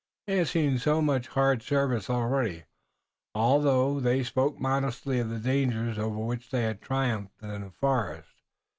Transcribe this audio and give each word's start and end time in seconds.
They 0.25 0.37
had 0.37 0.47
seen 0.47 0.79
much 1.05 1.27
hard 1.27 1.61
service 1.61 2.09
already, 2.09 2.63
although 3.35 3.99
they 3.99 4.23
spoke 4.23 4.57
modestly 4.59 5.19
of 5.19 5.29
the 5.29 5.37
dangers 5.37 5.99
over 5.99 6.17
which 6.17 6.49
they 6.49 6.63
had 6.63 6.81
triumphed 6.81 7.43
in 7.43 7.61
the 7.61 7.69
forest. 7.69 8.33